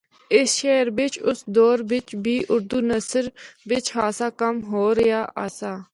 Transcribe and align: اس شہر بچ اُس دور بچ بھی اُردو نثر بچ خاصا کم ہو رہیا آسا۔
اس 0.35 0.49
شہر 0.59 0.87
بچ 0.97 1.13
اُس 1.27 1.39
دور 1.55 1.77
بچ 1.89 2.07
بھی 2.23 2.35
اُردو 2.51 2.79
نثر 2.89 3.25
بچ 3.67 3.85
خاصا 3.95 4.27
کم 4.39 4.55
ہو 4.69 4.85
رہیا 4.97 5.21
آسا۔ 5.43 5.71